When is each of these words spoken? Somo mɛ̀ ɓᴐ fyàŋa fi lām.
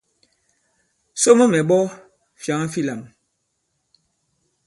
Somo 1.21 1.45
mɛ̀ 1.51 1.61
ɓᴐ 1.69 1.79
fyàŋa 2.41 2.67
fi 2.73 2.81
lām. 2.87 3.01